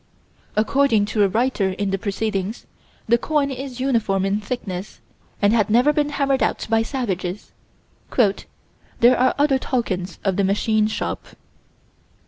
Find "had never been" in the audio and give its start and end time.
5.53-6.09